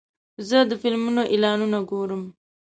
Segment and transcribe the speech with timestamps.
[0.47, 2.23] زه د فلمونو اعلانونه ګورم.